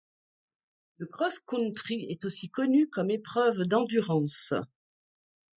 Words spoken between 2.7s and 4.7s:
comme épreuve d'endurance.